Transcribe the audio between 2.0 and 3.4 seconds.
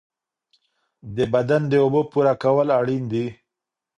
پوره کول اړین دي.